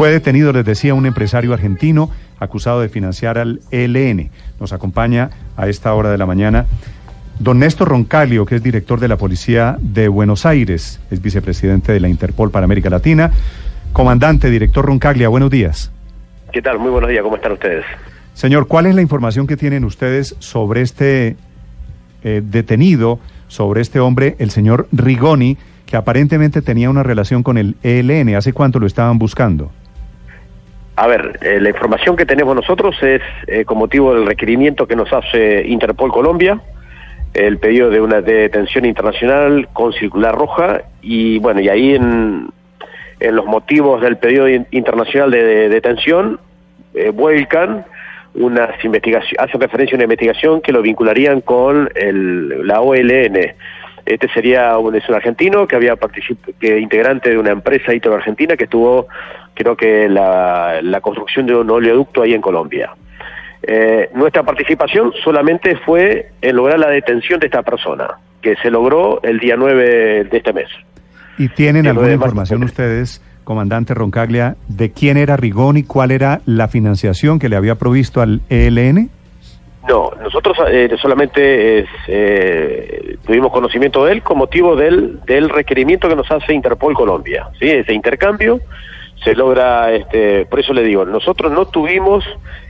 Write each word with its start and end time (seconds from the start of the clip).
Fue 0.00 0.10
detenido, 0.10 0.54
les 0.54 0.64
decía, 0.64 0.94
un 0.94 1.04
empresario 1.04 1.52
argentino 1.52 2.08
acusado 2.38 2.80
de 2.80 2.88
financiar 2.88 3.36
al 3.36 3.60
ELN. 3.70 4.30
Nos 4.58 4.72
acompaña 4.72 5.28
a 5.58 5.68
esta 5.68 5.92
hora 5.92 6.10
de 6.10 6.16
la 6.16 6.24
mañana 6.24 6.64
don 7.38 7.58
Néstor 7.58 7.88
Roncaglio, 7.88 8.46
que 8.46 8.54
es 8.54 8.62
director 8.62 8.98
de 8.98 9.08
la 9.08 9.18
Policía 9.18 9.76
de 9.78 10.08
Buenos 10.08 10.46
Aires, 10.46 11.02
es 11.10 11.20
vicepresidente 11.20 11.92
de 11.92 12.00
la 12.00 12.08
Interpol 12.08 12.50
para 12.50 12.64
América 12.64 12.88
Latina. 12.88 13.30
Comandante, 13.92 14.48
director 14.48 14.86
Roncaglia, 14.86 15.28
buenos 15.28 15.50
días. 15.50 15.92
¿Qué 16.50 16.62
tal? 16.62 16.78
Muy 16.78 16.90
buenos 16.90 17.10
días, 17.10 17.22
¿cómo 17.22 17.36
están 17.36 17.52
ustedes? 17.52 17.84
Señor, 18.32 18.68
¿cuál 18.68 18.86
es 18.86 18.94
la 18.94 19.02
información 19.02 19.46
que 19.46 19.58
tienen 19.58 19.84
ustedes 19.84 20.34
sobre 20.38 20.80
este 20.80 21.36
eh, 22.24 22.40
detenido, 22.42 23.18
sobre 23.48 23.82
este 23.82 24.00
hombre, 24.00 24.36
el 24.38 24.48
señor 24.48 24.88
Rigoni, 24.92 25.58
que 25.84 25.98
aparentemente 25.98 26.62
tenía 26.62 26.88
una 26.88 27.02
relación 27.02 27.42
con 27.42 27.58
el 27.58 27.76
ELN? 27.82 28.34
¿Hace 28.34 28.54
cuánto 28.54 28.78
lo 28.78 28.86
estaban 28.86 29.18
buscando? 29.18 29.70
A 30.96 31.06
ver, 31.06 31.38
eh, 31.42 31.60
la 31.60 31.70
información 31.70 32.16
que 32.16 32.26
tenemos 32.26 32.54
nosotros 32.54 32.96
es 33.02 33.22
eh, 33.46 33.64
con 33.64 33.78
motivo 33.78 34.14
del 34.14 34.26
requerimiento 34.26 34.86
que 34.86 34.96
nos 34.96 35.12
hace 35.12 35.66
Interpol 35.66 36.12
Colombia, 36.12 36.60
el 37.32 37.58
pedido 37.58 37.90
de 37.90 38.00
una 38.00 38.20
detención 38.20 38.84
internacional 38.84 39.68
con 39.72 39.92
circular 39.92 40.34
roja 40.34 40.82
y 41.00 41.38
bueno, 41.38 41.60
y 41.60 41.68
ahí 41.68 41.94
en, 41.94 42.48
en 43.20 43.36
los 43.36 43.46
motivos 43.46 44.00
del 44.00 44.16
pedido 44.16 44.48
internacional 44.48 45.30
de, 45.30 45.68
detención 45.68 46.40
eh, 46.94 47.10
vuelcan 47.10 47.84
unas 48.34 48.84
investigaciones, 48.84 49.38
hacen 49.38 49.60
referencia 49.60 49.94
a 49.94 49.98
una 49.98 50.04
investigación 50.04 50.60
que 50.60 50.72
lo 50.72 50.82
vincularían 50.82 51.40
con 51.40 51.90
el, 51.94 52.66
la 52.66 52.80
OLN. 52.80 53.54
Este 54.10 54.28
sería 54.28 54.76
un, 54.76 54.94
es 54.96 55.08
un 55.08 55.14
argentino 55.14 55.68
que 55.68 55.76
había 55.76 55.94
que 56.58 56.78
integrante 56.80 57.30
de 57.30 57.38
una 57.38 57.52
empresa 57.52 57.94
italo-argentina 57.94 58.56
que 58.56 58.64
estuvo 58.64 59.06
creo 59.54 59.76
que 59.76 60.08
la, 60.08 60.80
la 60.82 61.00
construcción 61.00 61.46
de 61.46 61.54
un 61.54 61.70
oleoducto 61.70 62.22
ahí 62.22 62.34
en 62.34 62.40
Colombia. 62.40 62.90
Eh, 63.62 64.10
nuestra 64.14 64.42
participación 64.42 65.12
solamente 65.22 65.76
fue 65.84 66.30
en 66.40 66.56
lograr 66.56 66.78
la 66.78 66.88
detención 66.88 67.38
de 67.38 67.46
esta 67.46 67.62
persona, 67.62 68.08
que 68.42 68.56
se 68.56 68.70
logró 68.70 69.22
el 69.22 69.38
día 69.38 69.54
9 69.56 70.24
de 70.24 70.36
este 70.36 70.52
mes. 70.52 70.68
¿Y 71.38 71.48
tienen 71.48 71.86
alguna 71.86 72.12
información 72.12 72.64
ustedes, 72.64 73.22
comandante 73.44 73.94
Roncaglia, 73.94 74.56
de 74.66 74.90
quién 74.90 75.18
era 75.18 75.36
Rigoni, 75.36 75.84
cuál 75.84 76.10
era 76.10 76.40
la 76.46 76.66
financiación 76.68 77.38
que 77.38 77.48
le 77.48 77.56
había 77.56 77.76
provisto 77.76 78.22
al 78.22 78.40
ELN? 78.48 79.10
No, 79.88 80.10
nosotros 80.22 80.58
eh, 80.70 80.94
solamente 81.00 81.86
eh, 82.06 83.16
tuvimos 83.26 83.50
conocimiento 83.50 84.04
de 84.04 84.12
él 84.12 84.22
con 84.22 84.36
motivo 84.38 84.76
del, 84.76 85.20
del 85.24 85.48
requerimiento 85.48 86.08
que 86.08 86.16
nos 86.16 86.30
hace 86.30 86.52
Interpol 86.52 86.94
Colombia, 86.94 87.48
¿sí? 87.58 87.68
ese 87.70 87.94
intercambio 87.94 88.60
se 89.24 89.34
logra, 89.34 89.92
este, 89.92 90.46
por 90.46 90.60
eso 90.60 90.72
le 90.72 90.82
digo, 90.82 91.04
nosotros 91.04 91.52
no 91.52 91.66
tuvimos 91.66 92.24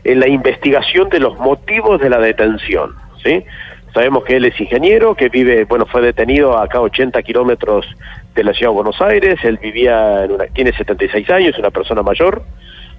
en 0.05 0.21
la 0.21 0.29
investigación 0.29 1.09
de 1.09 1.21
los 1.21 1.39
motivos 1.39 2.01
de 2.01 2.11
la 2.11 2.19
detención, 2.19 2.95
¿sí? 3.23 3.45
Sabemos 3.95 4.25
que 4.25 4.37
él 4.37 4.45
es 4.45 4.61
ingeniero, 4.61 5.15
que 5.15 5.29
vive, 5.29 5.65
bueno, 5.65 5.87
fue 5.87 6.01
detenido 6.01 6.59
acá 6.59 6.79
a 6.79 6.83
80 6.83 7.23
kilómetros 7.23 7.87
de 8.35 8.45
la 8.45 8.53
ciudad 8.53 8.71
de 8.71 8.77
Buenos 8.77 9.01
Aires, 9.01 9.39
él 9.43 9.59
vivía, 9.59 10.25
en 10.25 10.33
una, 10.33 10.47
tiene 10.47 10.73
76 10.73 11.29
años, 11.31 11.59
una 11.59 11.71
persona 11.71 12.03
mayor. 12.03 12.43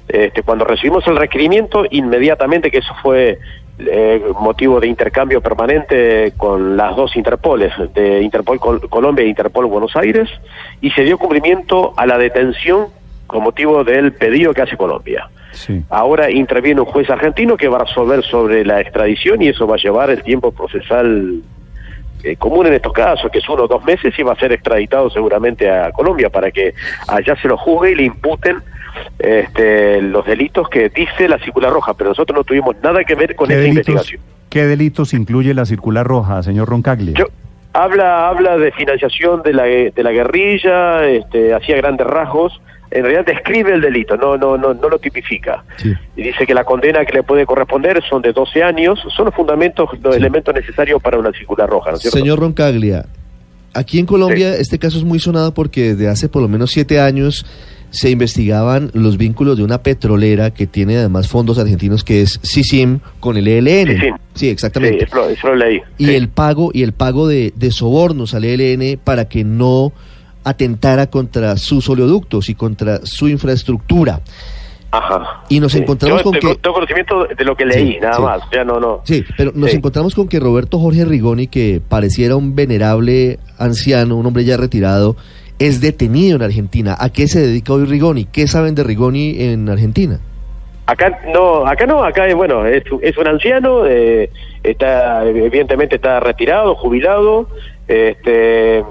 Este, 0.08 0.44
cuando 0.44 0.66
recibimos 0.66 1.08
el 1.08 1.16
requerimiento, 1.16 1.86
inmediatamente, 1.90 2.70
que 2.70 2.80
eso 2.80 2.94
fue 3.02 3.40
eh, 3.80 4.22
motivo 4.40 4.80
de 4.80 4.88
intercambio 4.88 5.42
permanente 5.42 6.34
con 6.38 6.78
las 6.78 6.96
dos 6.96 7.16
Interpoles, 7.16 7.74
de 7.94 8.22
Interpol 8.22 8.59
Colombia 8.59 9.24
e 9.24 9.30
Interpol 9.30 9.66
Buenos 9.66 9.96
Aires, 9.96 10.30
y 10.82 10.92
se 10.92 11.04
dio 11.04 11.18
cumplimiento 11.18 11.94
a 11.98 12.06
la 12.06 12.18
detención 12.18 12.88
con 13.28 13.44
motivo 13.44 13.84
del 13.84 14.14
pedido 14.14 14.54
que 14.54 14.62
hace 14.62 14.78
Colombia. 14.78 15.30
Ahora 15.90 16.32
interviene 16.32 16.82
un 16.82 16.88
juez 16.88 17.09
argentino 17.09 17.58
que 17.58 17.68
va 17.68 17.78
a 17.78 17.84
resolver 17.86 18.24
sobre 18.24 18.66
la 18.66 18.80
extradición 18.80 19.42
y 19.42 19.50
eso 19.50 19.68
va 19.68 19.76
a 19.76 19.80
llevar 19.80 20.09
el 20.09 20.24
tiempo 20.24 20.52
procesal 20.52 21.42
eh, 22.24 22.36
común 22.36 22.68
en 22.68 22.74
estos 22.74 22.94
casos, 22.94 23.32
que 23.32 23.40
es 23.40 23.50
uno 23.50 23.64
o 23.64 23.68
dos 23.68 23.84
meses 23.84 24.14
y 24.18 24.24
va 24.24 24.34
a 24.34 24.36
ser 24.36 24.52
extraditado 24.52 25.09
seguramente 25.09 25.70
a 25.70 25.92
Colombia 25.92 26.30
para 26.30 26.52
que 26.52 26.74
allá 27.08 27.36
se 27.42 27.48
lo 27.48 27.58
juzgue 27.58 27.92
y 27.92 27.96
le 27.96 28.03
imputen 28.03 28.58
este, 29.24 30.02
los 30.02 30.26
delitos 30.26 30.70
que 30.70 30.90
dice 30.90 31.28
la 31.30 31.40
circular 31.40 31.72
roja, 31.72 31.94
pero 31.94 32.09
nosotros 32.09 32.38
no 32.38 32.44
tuvimos 32.44 32.76
nada 32.84 33.04
que 33.04 33.16
ver 33.16 33.36
con 33.36 33.52
esa 33.52 33.64
investigación. 33.64 34.22
¿Qué 34.50 34.66
delitos 34.66 35.14
incluye 35.14 35.54
la 35.54 35.66
circular 35.66 36.06
roja, 36.06 36.44
señor 36.44 36.68
Roncaglia? 36.68 37.14
habla, 37.74 38.28
habla 38.28 38.58
de 38.58 38.72
financiación 38.72 39.42
de 39.44 39.54
la, 39.54 39.64
de 39.64 40.04
la 40.04 40.12
guerrilla, 40.12 41.08
este, 41.08 41.54
hacía 41.54 41.78
grandes 41.78 42.06
rasgos, 42.08 42.59
en 42.90 43.04
realidad 43.04 43.26
describe 43.26 43.74
el 43.74 43.82
delito, 43.82 44.18
no, 44.18 44.38
no, 44.38 44.58
no, 44.58 44.74
no 44.74 44.90
lo 44.90 45.00
tipifica. 45.00 45.64
Y 46.16 46.24
dice 46.24 46.46
que 46.46 46.53
la 46.53 46.66
condena 46.66 47.06
que 47.06 47.14
le 47.14 47.24
puede 47.24 47.46
corresponder 47.46 48.03
son 48.09 48.22
de 48.22 48.34
12 48.34 48.64
años, 48.64 49.00
son 49.16 49.26
los 49.26 49.36
fundamentos, 49.36 49.90
los 50.02 50.16
elementos 50.16 50.53
necesarios 50.53 51.02
para 51.02 51.18
una 51.18 51.32
circular 51.32 51.70
roja. 51.70 51.96
Señor 51.96 52.40
Roncaglia, 52.40 53.06
aquí 53.74 54.00
en 54.00 54.06
Colombia 54.06 54.56
este 54.58 54.78
caso 54.78 54.98
es 54.98 55.06
muy 55.06 55.20
sonado 55.20 55.53
porque 55.53 55.94
desde 55.94 56.09
hace 56.09 56.28
por 56.28 56.42
lo 56.42 56.50
menos 56.50 56.72
siete 56.72 57.00
años 57.00 57.46
se 57.91 58.09
investigaban 58.09 58.90
los 58.94 59.18
vínculos 59.18 59.57
de 59.57 59.63
una 59.63 59.84
petrolera 59.84 60.52
que 60.52 60.66
tiene 60.66 60.97
además 60.97 61.28
fondos 61.28 61.59
argentinos 61.59 62.03
que 62.03 62.22
es 62.22 62.40
CISIM 62.44 63.00
con 63.19 63.38
el 63.38 63.47
ELN. 63.47 64.16
Sí, 64.34 64.50
exactamente. 64.50 65.07
eso, 65.29 65.53
leí. 65.53 65.81
Y 65.97 66.12
el 66.12 66.29
pago 66.29 66.72
y 66.74 66.84
el 66.84 66.94
pago 66.94 67.28
de, 67.28 67.53
de 67.56 67.72
sobornos 67.72 68.34
al 68.34 68.46
ELN 68.46 68.97
para 69.03 69.25
que 69.25 69.44
no 69.44 69.91
atentara 70.44 71.07
contra 71.07 71.57
sus 71.57 71.88
oleoductos 71.90 72.50
y 72.50 72.56
contra 72.56 73.02
su 73.03 73.28
infraestructura. 73.28 74.22
Ajá. 74.91 75.44
Y 75.47 75.59
nos 75.59 75.73
encontramos 75.75 76.22
con 76.22 76.34
que... 76.34 76.40
Tengo 76.40 76.73
conocimiento 76.73 77.25
de 77.25 77.46
lo 77.46 77.56
que 77.56 77.66
leí, 77.66 77.97
nada 78.00 78.19
más. 78.19 78.41
Ya 78.52 78.66
no, 78.66 78.79
no. 78.79 79.02
Sí, 79.06 79.23
pero 79.38 79.52
nos 79.56 79.73
encontramos 79.73 80.13
con 80.13 80.28
que 80.28 80.40
Roberto 80.40 80.79
Jorge 80.79 81.06
Rigoni, 81.06 81.47
que 81.47 81.81
pareciera 81.88 82.35
un 82.35 82.56
venerable 82.56 83.40
anciano, 83.58 84.18
un 84.18 84.25
hombre 84.25 84.44
ya 84.44 84.58
retirado, 84.58 85.16
es 85.62 85.80
detenido 85.80 86.38
en 86.38 86.42
Argentina. 86.42 86.96
¿A 87.00 87.12
qué 87.12 87.28
se 87.28 87.40
dedica 87.40 87.74
hoy 87.74 87.86
Rigoni? 87.86 88.26
¿Qué 88.26 88.48
saben 88.48 88.74
de 88.74 88.84
Rigoni 88.84 89.44
en 89.44 89.70
Argentina? 89.70 90.20
Acá 90.88 91.22
no, 91.32 91.68
acá 91.68 91.86
no, 91.86 92.04
acá 92.04 92.24
bueno, 92.36 92.66
es, 92.66 92.84
es 93.02 93.16
un 93.18 93.28
anciano, 93.28 93.86
eh, 93.86 94.30
está 94.64 95.24
evidentemente 95.24 95.98
está 95.98 96.20
retirado, 96.20 96.74
jubilado, 96.76 97.48
este 97.88 98.84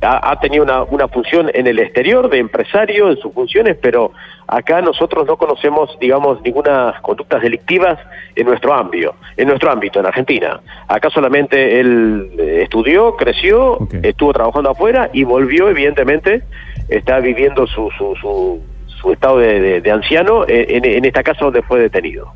ha, 0.00 0.38
tenido 0.40 0.64
una, 0.64 0.82
una, 0.84 1.08
función 1.08 1.50
en 1.52 1.66
el 1.66 1.78
exterior 1.78 2.28
de 2.28 2.38
empresario 2.38 3.10
en 3.10 3.16
sus 3.18 3.32
funciones, 3.32 3.76
pero 3.80 4.12
acá 4.46 4.80
nosotros 4.80 5.26
no 5.26 5.36
conocemos, 5.36 5.96
digamos, 6.00 6.40
ninguna 6.42 6.94
conductas 7.02 7.42
delictivas 7.42 7.98
en 8.36 8.46
nuestro 8.46 8.74
ámbito, 8.74 9.14
en 9.36 9.48
nuestro 9.48 9.70
ámbito, 9.70 10.00
en 10.00 10.06
Argentina. 10.06 10.60
Acá 10.88 11.10
solamente 11.10 11.80
él 11.80 12.30
estudió, 12.38 13.16
creció, 13.16 13.78
estuvo 14.02 14.32
trabajando 14.32 14.70
afuera 14.70 15.10
y 15.12 15.24
volvió, 15.24 15.68
evidentemente, 15.68 16.42
está 16.88 17.20
viviendo 17.20 17.66
su, 17.66 17.90
su, 17.96 18.14
su, 18.16 18.60
su 19.00 19.12
estado 19.12 19.38
de, 19.38 19.80
de, 19.80 19.90
anciano 19.90 20.44
en, 20.46 20.84
en 20.84 21.04
esta 21.04 21.22
casa 21.22 21.44
donde 21.44 21.62
fue 21.62 21.80
detenido. 21.80 22.32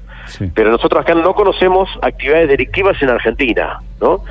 Pero 0.54 0.70
nosotros 0.70 1.02
acá 1.02 1.14
no 1.14 1.34
conocemos 1.34 1.88
actividades 2.02 2.48
delictivas 2.48 3.00
en 3.02 3.10
Argentina, 3.10 3.80
¿no? 4.00 4.22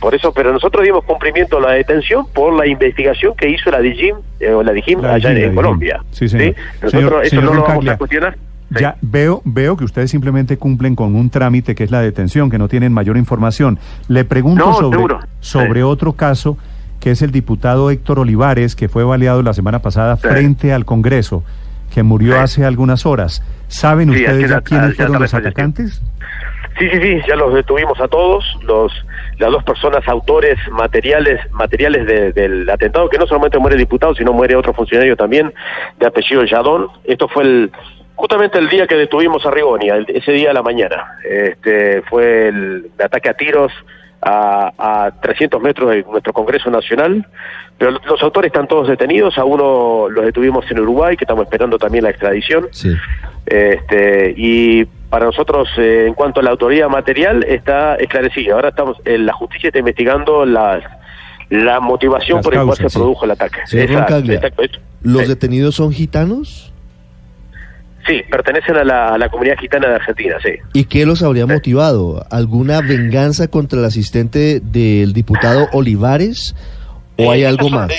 Por 0.00 0.14
eso, 0.14 0.32
pero 0.32 0.52
nosotros 0.52 0.84
dimos 0.84 1.04
cumplimiento 1.04 1.58
a 1.58 1.60
la 1.60 1.72
detención 1.72 2.26
por 2.32 2.54
la 2.54 2.66
investigación 2.66 3.34
que 3.36 3.48
hizo 3.48 3.70
la 3.70 3.80
DIGIM, 3.80 4.16
eh, 4.40 4.52
o 4.52 4.62
la 4.62 4.72
DIGIM 4.72 5.04
allá 5.04 5.32
en, 5.32 5.54
Colombia. 5.54 6.00
Sí, 6.10 6.28
señor. 6.28 6.54
Nosotros 6.82 7.24
eso 7.24 7.40
no 7.40 7.54
lo 7.54 7.62
vamos 7.62 7.86
a 7.88 7.96
cuestionar. 7.96 8.36
Ya 8.70 8.96
veo, 9.00 9.42
veo 9.44 9.76
que 9.76 9.84
ustedes 9.84 10.12
simplemente 10.12 10.56
cumplen 10.56 10.94
con 10.94 11.16
un 11.16 11.28
trámite 11.28 11.74
que 11.74 11.82
es 11.82 11.90
la 11.90 12.00
detención, 12.00 12.50
que 12.50 12.58
no 12.58 12.68
tienen 12.68 12.92
mayor 12.92 13.16
información. 13.16 13.80
Le 14.06 14.24
pregunto 14.24 14.72
sobre, 14.74 15.16
sobre 15.40 15.82
otro 15.82 16.12
caso, 16.12 16.56
que 17.00 17.10
es 17.10 17.22
el 17.22 17.32
diputado 17.32 17.90
Héctor 17.90 18.20
Olivares, 18.20 18.76
que 18.76 18.88
fue 18.88 19.02
baleado 19.02 19.42
la 19.42 19.54
semana 19.54 19.80
pasada 19.80 20.16
frente 20.16 20.72
al 20.72 20.84
Congreso 20.84 21.42
que 21.92 22.02
murió 22.02 22.40
hace 22.40 22.64
algunas 22.64 23.04
horas. 23.06 23.42
¿Saben 23.68 24.10
ustedes 24.10 24.52
quiénes 24.62 24.96
fueron 24.96 25.20
los 25.20 25.34
atacantes? 25.34 26.00
Sí, 26.78 26.88
sí, 26.90 26.98
sí, 27.02 27.20
ya 27.28 27.36
los 27.36 27.52
detuvimos 27.54 28.00
a 28.00 28.08
todos. 28.08 28.44
Los, 28.62 28.92
las 29.38 29.50
dos 29.50 29.62
personas 29.64 30.06
autores 30.08 30.56
materiales 30.70 31.40
materiales 31.52 32.06
de- 32.06 32.32
del 32.32 32.68
atentado, 32.70 33.08
que 33.08 33.18
no 33.18 33.26
solamente 33.26 33.58
muere 33.58 33.74
el 33.76 33.80
diputado, 33.80 34.14
sino 34.14 34.32
muere 34.32 34.56
otro 34.56 34.72
funcionario 34.72 35.16
también 35.16 35.52
de 35.98 36.06
apellido 36.06 36.44
Yadón. 36.44 36.86
Esto 37.04 37.28
fue 37.28 37.42
el 37.44 37.72
justamente 38.14 38.58
el 38.58 38.68
día 38.68 38.86
que 38.86 38.96
detuvimos 38.96 39.44
a 39.46 39.50
Rigonia, 39.50 39.94
el- 39.96 40.06
ese 40.08 40.32
día 40.32 40.50
a 40.50 40.54
la 40.54 40.62
mañana. 40.62 41.16
Este 41.24 42.02
fue 42.02 42.48
el, 42.48 42.90
ataque 43.02 43.28
a 43.30 43.34
tiros 43.34 43.72
a, 44.22 44.72
a 45.06 45.10
300 45.20 45.60
metros 45.62 45.90
de 45.90 46.02
nuestro 46.04 46.32
Congreso 46.32 46.70
Nacional, 46.70 47.26
pero 47.78 47.92
los 47.92 48.22
autores 48.22 48.48
están 48.50 48.68
todos 48.68 48.88
detenidos, 48.88 49.38
a 49.38 49.44
uno 49.44 50.08
los 50.10 50.24
detuvimos 50.24 50.70
en 50.70 50.80
Uruguay, 50.80 51.16
que 51.16 51.24
estamos 51.24 51.44
esperando 51.44 51.78
también 51.78 52.04
la 52.04 52.10
extradición. 52.10 52.68
Sí. 52.72 52.94
Este, 53.46 54.34
y 54.36 54.84
para 54.84 55.26
nosotros, 55.26 55.68
eh, 55.78 56.04
en 56.06 56.14
cuanto 56.14 56.40
a 56.40 56.42
la 56.42 56.50
autoría 56.50 56.88
material, 56.88 57.44
está 57.44 57.96
esclarecida. 57.96 58.54
Ahora 58.54 58.68
estamos, 58.68 58.98
eh, 59.04 59.18
la 59.18 59.32
justicia 59.32 59.68
está 59.68 59.78
investigando 59.78 60.44
las, 60.44 60.84
la 61.48 61.80
motivación 61.80 62.36
Las 62.38 62.44
por 62.44 62.54
la 62.54 62.64
cual 62.64 62.76
se 62.76 62.88
sí. 62.90 62.98
produjo 62.98 63.24
el 63.24 63.30
ataque. 63.32 63.60
Señor 63.66 63.86
Exacto, 63.86 64.12
Roncaglia, 64.12 64.34
exacto, 64.36 64.62
esto. 64.62 64.78
¿Los 65.02 65.22
Sí. 65.22 65.28
detenidos 65.28 65.74
son 65.74 65.92
gitanos? 65.92 66.72
Sí, 68.10 68.22
pertenecen 68.28 68.76
a 68.76 68.82
la, 68.84 69.08
a 69.14 69.18
la 69.18 69.28
comunidad 69.28 69.56
gitana 69.58 69.88
de 69.88 69.94
Argentina, 69.94 70.36
sí. 70.42 70.50
¿Y 70.72 70.84
qué 70.86 71.06
los 71.06 71.22
habría 71.22 71.46
motivado? 71.46 72.24
¿Alguna 72.30 72.80
venganza 72.80 73.46
contra 73.48 73.78
el 73.78 73.84
asistente 73.84 74.58
del 74.60 75.12
diputado 75.12 75.68
Olivares? 75.72 76.56
¿O 77.18 77.30
hay 77.30 77.44
algo 77.44 77.68
más? 77.68 77.92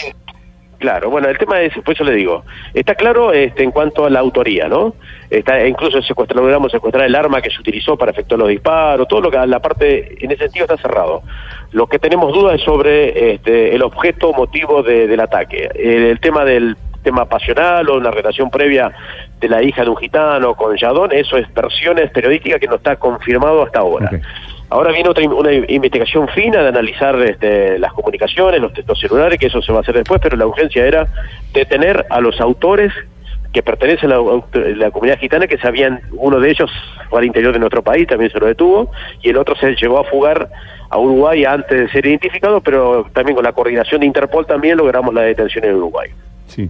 Claro, 0.80 1.12
bueno, 1.12 1.30
el 1.30 1.38
tema 1.38 1.62
es, 1.62 1.72
por 1.86 1.94
eso 1.94 2.04
le 2.04 2.14
digo, 2.16 2.44
está 2.74 2.96
claro 2.96 3.32
este, 3.34 3.64
en 3.64 3.70
cuanto 3.70 4.04
a 4.06 4.10
la 4.10 4.20
autoría, 4.20 4.68
¿no? 4.68 4.96
Está, 5.30 5.66
incluso 5.68 6.02
secuestrar, 6.02 6.42
logramos 6.42 6.72
secuestrar 6.72 7.06
el 7.06 7.14
arma 7.16 7.40
que 7.40 7.52
se 7.52 7.60
utilizó 7.62 7.96
para 7.96 8.12
efectuar 8.12 8.40
los 8.40 8.50
disparos, 8.50 9.08
todo 9.08 9.22
lo 9.22 9.30
que 9.30 9.38
la 9.46 9.60
parte, 9.60 10.18
en 10.26 10.32
ese 10.32 10.46
sentido 10.46 10.66
está 10.66 10.78
cerrado. 10.78 11.22
Lo 11.72 11.86
que 11.88 12.00
tenemos 12.00 12.34
dudas 12.34 12.56
es 12.56 12.64
sobre 12.66 13.36
este, 13.36 13.76
el 13.76 13.84
objeto, 13.84 14.34
motivo 14.34 14.82
de- 14.82 15.06
del 15.08 15.20
ataque. 15.20 15.70
El, 15.76 16.04
el 16.06 16.20
tema 16.20 16.44
del 16.44 16.76
tema 17.04 17.26
pasional 17.26 17.90
o 17.90 17.98
una 17.98 18.12
relación 18.12 18.50
previa 18.50 18.92
de 19.40 19.50
la 19.50 19.64
hija 19.64 19.84
de 19.84 19.90
un 19.90 19.98
gitano 19.98 20.56
con 20.56 20.76
Yadón, 20.78 21.12
eso 21.12 21.38
es 21.38 21.52
versiones 21.54 22.12
periodísticas 22.12 22.60
que 22.60 22.68
no 22.68 22.76
está 22.76 22.96
confirmado 22.96 23.64
hasta 23.64 23.80
ahora. 23.80 24.10
Ahora 24.70 24.94
viene 24.94 25.10
otra 25.10 25.28
una 25.28 25.52
investigación 25.52 26.30
fina 26.30 26.62
de 26.62 26.70
analizar 26.70 27.20
este, 27.22 27.78
las 27.78 27.92
comunicaciones, 27.92 28.62
los 28.62 28.72
textos 28.72 29.00
celulares, 29.00 29.38
que 29.38 29.48
eso 29.48 29.62
se 29.62 29.72
va 29.72 29.80
a 29.80 29.82
hacer 29.82 29.96
después, 29.96 30.22
pero 30.24 30.38
la 30.38 30.48
urgencia 30.48 30.86
era 30.86 31.08
detener 31.54 32.06
a 32.10 32.22
los 32.22 32.40
autores 32.40 32.94
que 33.52 33.62
pertenecen 33.64 34.14
a 34.14 34.16
la, 34.16 34.22
a 34.22 34.60
la 34.78 34.92
comunidad 34.92 35.20
gitana, 35.20 35.46
que 35.46 35.58
sabían, 35.58 36.00
uno 36.14 36.40
de 36.40 36.52
ellos 36.52 36.72
fue 37.10 37.20
al 37.20 37.26
interior 37.26 37.52
de 37.52 37.60
nuestro 37.60 37.84
país, 37.84 38.08
también 38.08 38.32
se 38.32 38.40
lo 38.40 38.46
detuvo, 38.46 38.90
y 39.22 39.30
el 39.30 39.38
otro 39.38 39.56
se 39.58 39.76
llevó 39.76 40.00
a 40.00 40.04
fugar 40.06 40.50
a 40.90 40.98
Uruguay 40.98 41.44
antes 41.44 41.78
de 41.78 41.90
ser 41.90 42.06
identificado, 42.06 42.62
pero 42.62 43.06
también 43.14 43.36
con 43.36 43.44
la 43.44 43.52
coordinación 43.52 44.02
de 44.02 44.08
Interpol 44.08 44.46
también 44.46 44.78
logramos 44.78 45.14
la 45.14 45.24
detención 45.24 45.66
en 45.66 45.76
Uruguay. 45.76 46.12
Sí. 46.48 46.70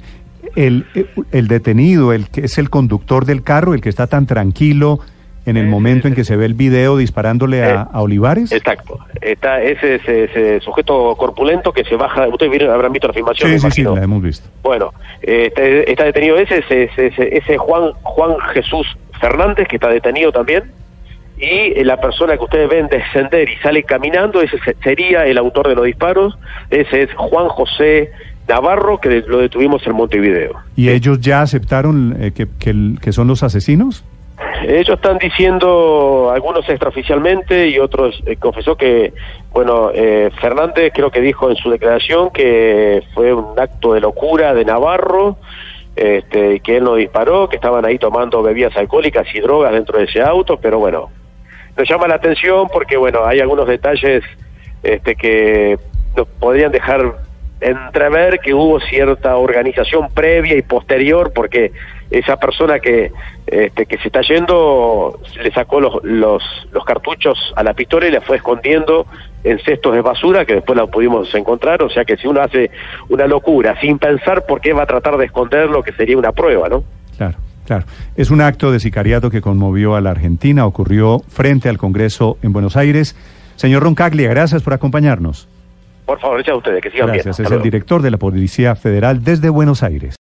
El, 0.55 0.85
el 1.31 1.47
detenido, 1.47 2.13
el 2.13 2.29
que 2.29 2.41
es 2.41 2.57
el 2.57 2.69
conductor 2.69 3.25
del 3.25 3.43
carro, 3.43 3.73
el 3.73 3.81
que 3.81 3.89
está 3.89 4.07
tan 4.07 4.25
tranquilo 4.27 4.99
en 5.45 5.57
el 5.57 5.63
Ese 5.63 5.71
momento 5.71 6.07
en 6.07 6.13
que 6.13 6.23
se 6.23 6.35
ve 6.35 6.45
el 6.45 6.53
video 6.53 6.97
disparándole 6.97 7.63
a, 7.63 7.69
Eh, 7.69 7.85
a 7.93 8.01
Olivares. 8.01 8.51
Exacto. 8.51 8.99
Está 9.21 9.61
ese, 9.61 9.95
ese, 9.95 10.25
ese 10.25 10.59
sujeto 10.59 11.15
corpulento 11.15 11.71
que 11.73 11.83
se 11.83 11.95
baja, 11.95 12.27
ustedes 12.27 12.51
vieron- 12.51 12.69
habrán 12.71 12.91
visto 12.91 13.07
la 13.07 13.13
filmación, 13.13 13.49
Sí, 13.49 13.59
sí, 13.59 13.71
sí, 13.71 13.83
la 13.83 14.03
hemos 14.03 14.21
visto. 14.21 14.47
Bueno, 14.61 14.93
eh, 15.23 15.47
está, 15.47 15.63
está 15.63 16.03
detenido 16.05 16.37
ese, 16.37 16.63
ese, 16.69 17.11
ese, 17.37 17.57
Juan, 17.57 17.91
Juan 18.03 18.37
Jesús 18.53 18.85
Fernández, 19.19 19.67
que 19.67 19.77
está 19.77 19.89
detenido 19.89 20.31
también, 20.31 20.63
y 21.39 21.45
eh, 21.79 21.81
la 21.85 21.99
persona 21.99 22.37
que 22.37 22.43
ustedes 22.43 22.69
ven 22.69 22.87
descender 22.87 23.49
y 23.49 23.55
sale 23.63 23.81
caminando, 23.81 24.41
ese 24.43 24.59
se- 24.59 24.75
sería 24.83 25.25
el 25.25 25.39
autor 25.39 25.69
de 25.69 25.75
los 25.75 25.85
disparos, 25.85 26.37
ese 26.69 27.03
es 27.03 27.09
Juan 27.15 27.47
José 27.47 28.11
Navarro, 28.47 28.99
que 28.99 29.23
lo 29.27 29.39
detuvimos 29.39 29.85
en 29.85 29.93
Montevideo. 29.93 30.53
¿Y 30.75 30.89
ellos 30.89 31.19
ya 31.21 31.41
aceptaron 31.41 32.15
eh, 32.19 32.31
que, 32.31 32.47
que 32.99 33.11
son 33.11 33.27
los 33.27 33.43
asesinos? 33.43 34.03
Ellos 34.63 34.95
están 34.95 35.17
diciendo, 35.17 36.31
algunos 36.33 36.67
extraoficialmente 36.69 37.67
y 37.69 37.79
otros 37.79 38.21
eh, 38.25 38.35
confesó 38.35 38.75
que, 38.75 39.11
bueno, 39.51 39.89
eh, 39.93 40.29
Fernández 40.39 40.91
creo 40.93 41.09
que 41.09 41.19
dijo 41.19 41.49
en 41.49 41.55
su 41.55 41.71
declaración 41.71 42.29
que 42.29 43.03
fue 43.13 43.33
un 43.33 43.59
acto 43.59 43.93
de 43.93 44.01
locura 44.01 44.53
de 44.53 44.63
Navarro, 44.63 45.37
este, 45.95 46.59
que 46.59 46.77
él 46.77 46.83
no 46.83 46.95
disparó, 46.95 47.49
que 47.49 47.55
estaban 47.55 47.85
ahí 47.85 47.97
tomando 47.97 48.43
bebidas 48.43 48.75
alcohólicas 48.77 49.25
y 49.33 49.39
drogas 49.39 49.73
dentro 49.73 49.97
de 49.97 50.05
ese 50.05 50.21
auto, 50.21 50.57
pero 50.57 50.77
bueno, 50.77 51.09
nos 51.75 51.89
llama 51.89 52.07
la 52.07 52.15
atención 52.15 52.67
porque, 52.71 52.97
bueno, 52.97 53.25
hay 53.25 53.39
algunos 53.39 53.67
detalles 53.67 54.23
este, 54.83 55.15
que 55.15 55.79
nos 56.15 56.27
podrían 56.27 56.71
dejar 56.71 57.15
entrever 57.61 58.39
que 58.39 58.53
hubo 58.53 58.79
cierta 58.79 59.37
organización 59.37 60.09
previa 60.13 60.57
y 60.57 60.63
posterior 60.63 61.31
porque 61.33 61.71
esa 62.09 62.37
persona 62.37 62.79
que 62.79 63.11
este, 63.47 63.85
que 63.85 63.97
se 63.99 64.07
está 64.07 64.21
yendo 64.21 65.19
le 65.41 65.51
sacó 65.51 65.79
los, 65.79 66.03
los, 66.03 66.43
los 66.71 66.83
cartuchos 66.83 67.37
a 67.55 67.63
la 67.63 67.73
pistola 67.73 68.07
y 68.07 68.11
la 68.11 68.21
fue 68.21 68.37
escondiendo 68.37 69.05
en 69.43 69.59
cestos 69.59 69.93
de 69.93 70.01
basura 70.01 70.45
que 70.45 70.55
después 70.55 70.77
la 70.77 70.87
pudimos 70.87 71.33
encontrar, 71.33 71.81
o 71.83 71.89
sea 71.89 72.03
que 72.03 72.17
si 72.17 72.27
uno 72.27 72.41
hace 72.41 72.69
una 73.09 73.27
locura 73.27 73.79
sin 73.79 73.97
pensar 73.97 74.45
por 74.45 74.61
qué 74.61 74.73
va 74.73 74.83
a 74.83 74.85
tratar 74.87 75.17
de 75.17 75.25
esconderlo, 75.25 75.83
que 75.83 75.93
sería 75.93 76.17
una 76.17 76.31
prueba, 76.31 76.69
¿no? 76.69 76.83
Claro, 77.17 77.37
claro. 77.65 77.85
Es 78.15 78.29
un 78.29 78.41
acto 78.41 78.71
de 78.71 78.79
sicariato 78.79 79.29
que 79.29 79.41
conmovió 79.41 79.95
a 79.95 80.01
la 80.01 80.11
Argentina, 80.11 80.65
ocurrió 80.65 81.19
frente 81.27 81.69
al 81.69 81.77
Congreso 81.77 82.37
en 82.41 82.53
Buenos 82.53 82.77
Aires. 82.77 83.15
Señor 83.55 83.83
Roncaglia, 83.83 84.29
gracias 84.29 84.63
por 84.63 84.73
acompañarnos. 84.73 85.47
Por 86.05 86.19
favor, 86.19 86.39
echa 86.39 86.55
ustedes, 86.55 86.81
que 86.81 86.91
sigan 86.91 87.07
Gracias, 87.07 87.37
bien. 87.37 87.47
Es 87.47 87.51
el 87.51 87.61
director 87.61 88.01
de 88.01 88.11
la 88.11 88.17
Policía 88.17 88.75
Federal 88.75 89.23
desde 89.23 89.49
Buenos 89.49 89.83
Aires. 89.83 90.15